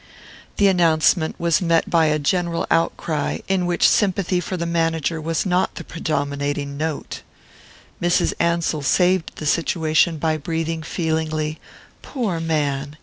This 0.57 0.67
announcement 0.67 1.39
was 1.39 1.61
met 1.61 1.87
by 1.87 2.07
a 2.07 2.17
general 2.17 2.65
outcry, 2.71 3.37
in 3.47 3.67
which 3.67 3.87
sympathy 3.87 4.39
for 4.39 4.57
the 4.57 4.65
manager 4.65 5.21
was 5.21 5.45
not 5.45 5.75
the 5.75 5.83
predominating 5.83 6.75
note. 6.75 7.21
Mrs. 8.01 8.33
Ansell 8.39 8.81
saved 8.81 9.33
the 9.35 9.45
situation 9.45 10.17
by 10.17 10.37
breathing 10.37 10.81
feelingly: 10.81 11.59
"Poor 12.01 12.39
man!" 12.39 12.97